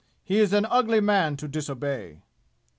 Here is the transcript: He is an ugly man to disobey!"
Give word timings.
He 0.23 0.39
is 0.39 0.51
an 0.51 0.65
ugly 0.65 0.99
man 0.99 1.37
to 1.37 1.47
disobey!" 1.47 2.23